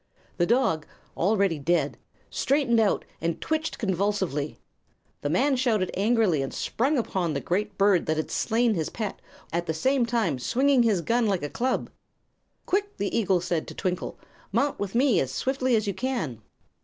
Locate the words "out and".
2.79-3.39